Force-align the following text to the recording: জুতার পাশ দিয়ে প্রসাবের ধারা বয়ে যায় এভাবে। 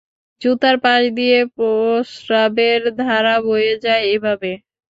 জুতার 0.41 0.75
পাশ 0.83 1.01
দিয়ে 1.17 1.37
প্রসাবের 1.55 2.81
ধারা 3.01 3.35
বয়ে 3.45 3.73
যায় 3.85 4.03
এভাবে। 4.13 4.51